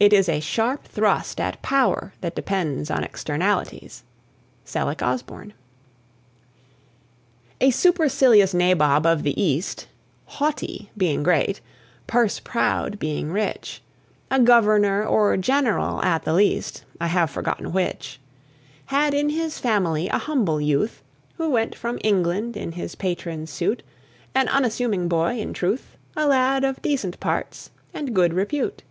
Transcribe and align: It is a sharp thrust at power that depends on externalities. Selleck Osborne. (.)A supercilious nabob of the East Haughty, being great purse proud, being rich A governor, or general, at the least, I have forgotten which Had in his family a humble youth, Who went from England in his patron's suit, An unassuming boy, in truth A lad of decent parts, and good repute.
It 0.00 0.14
is 0.14 0.30
a 0.30 0.40
sharp 0.40 0.84
thrust 0.86 1.38
at 1.38 1.60
power 1.60 2.14
that 2.22 2.34
depends 2.34 2.90
on 2.90 3.04
externalities. 3.04 4.02
Selleck 4.64 5.02
Osborne. 5.02 5.52
(.)A 7.60 7.70
supercilious 7.70 8.54
nabob 8.54 9.04
of 9.04 9.24
the 9.24 9.38
East 9.38 9.86
Haughty, 10.24 10.90
being 10.96 11.22
great 11.22 11.60
purse 12.06 12.40
proud, 12.40 12.98
being 12.98 13.30
rich 13.30 13.82
A 14.30 14.40
governor, 14.40 15.04
or 15.04 15.36
general, 15.36 16.02
at 16.02 16.22
the 16.24 16.32
least, 16.32 16.84
I 16.98 17.08
have 17.08 17.28
forgotten 17.28 17.70
which 17.70 18.18
Had 18.86 19.12
in 19.12 19.28
his 19.28 19.58
family 19.58 20.08
a 20.08 20.16
humble 20.16 20.62
youth, 20.62 21.02
Who 21.36 21.50
went 21.50 21.74
from 21.74 21.98
England 22.02 22.56
in 22.56 22.72
his 22.72 22.94
patron's 22.94 23.50
suit, 23.50 23.82
An 24.34 24.48
unassuming 24.48 25.08
boy, 25.08 25.38
in 25.38 25.52
truth 25.52 25.98
A 26.16 26.26
lad 26.26 26.64
of 26.64 26.80
decent 26.80 27.20
parts, 27.20 27.70
and 27.92 28.14
good 28.14 28.32
repute. 28.32 28.82